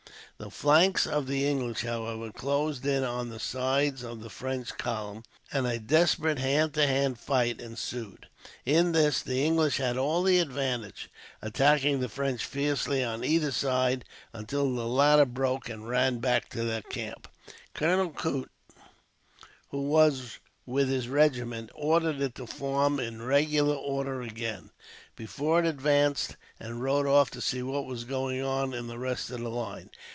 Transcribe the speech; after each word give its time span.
The 0.37 0.49
flanks 0.49 1.05
of 1.05 1.27
the 1.27 1.45
English, 1.47 1.81
however, 1.81 2.31
closed 2.31 2.83
in 2.83 3.03
on 3.03 3.29
the 3.29 3.39
sides 3.39 4.01
of 4.03 4.21
the 4.21 4.29
French 4.31 4.75
column, 4.75 5.21
and 5.53 5.67
a 5.67 5.77
desperate 5.77 6.39
hand 6.39 6.73
to 6.73 6.87
hand 6.87 7.19
fight 7.19 7.61
ensued. 7.61 8.25
In 8.65 8.91
this, 8.91 9.21
the 9.21 9.45
English 9.45 9.77
had 9.77 9.97
all 9.99 10.23
the 10.23 10.39
advantage, 10.39 11.11
attacking 11.43 11.99
the 11.99 12.09
French 12.09 12.43
fiercely 12.43 13.03
on 13.03 13.23
either 13.23 13.51
side, 13.51 14.03
until 14.33 14.73
the 14.73 14.87
latter 14.87 15.25
broke 15.25 15.69
and 15.69 15.87
ran 15.87 16.17
back 16.17 16.49
to 16.49 16.63
the 16.63 16.81
camp. 16.89 17.27
Colonel 17.75 18.09
Coote, 18.09 18.49
who 19.69 19.81
was 19.83 20.39
with 20.65 20.89
his 20.89 21.07
regiment, 21.07 21.69
ordered 21.75 22.19
it 22.19 22.33
to 22.33 22.47
form 22.47 22.99
in 22.99 23.21
regular 23.21 23.75
order 23.75 24.23
again, 24.23 24.71
before 25.15 25.59
it 25.59 25.67
advanced, 25.67 26.35
and 26.59 26.81
rode 26.81 27.05
off 27.05 27.29
to 27.29 27.41
see 27.41 27.61
what 27.61 27.85
was 27.85 28.05
going 28.05 28.41
on 28.41 28.73
in 28.73 28.87
the 28.87 28.97
rest 28.97 29.29
of 29.29 29.39
the 29.39 29.47
line. 29.49 29.91